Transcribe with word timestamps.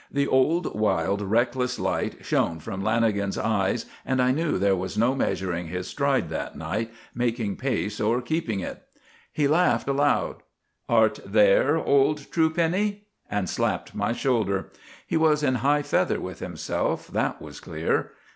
The 0.11 0.25
old 0.25 0.73
wild, 0.75 1.21
reckless 1.21 1.77
light 1.77 2.25
shone 2.25 2.59
from 2.59 2.81
Lanagan's 2.81 3.37
eyes, 3.37 3.85
and 4.03 4.19
I 4.19 4.31
knew 4.31 4.57
there 4.57 4.75
was 4.75 4.97
no 4.97 5.13
measuring 5.13 5.67
his 5.67 5.87
stride 5.87 6.29
that 6.29 6.57
night, 6.57 6.91
making 7.13 7.57
pace 7.57 8.01
or 8.01 8.19
keeping 8.19 8.61
it. 8.61 8.81
He 9.31 9.47
laughed 9.47 9.87
aloud. 9.87 10.37
"Art 10.89 11.19
there, 11.23 11.77
old 11.77 12.31
truepenny?" 12.31 13.03
and 13.29 13.47
slapped 13.47 13.93
my 13.93 14.11
shoulder. 14.11 14.71
He 15.05 15.17
was 15.17 15.43
in 15.43 15.53
high 15.61 15.83
feather 15.83 16.19
with 16.19 16.39
himself, 16.39 17.05
that 17.09 17.39
was 17.39 17.59
clear. 17.59 18.13